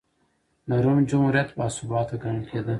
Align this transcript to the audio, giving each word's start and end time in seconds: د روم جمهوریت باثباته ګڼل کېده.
د 0.67 0.69
روم 0.83 0.97
جمهوریت 1.09 1.49
باثباته 1.57 2.15
ګڼل 2.23 2.43
کېده. 2.51 2.69